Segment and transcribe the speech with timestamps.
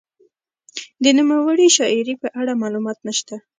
[1.03, 3.35] د نوموړې شاعرې په اړه معلومات نشته.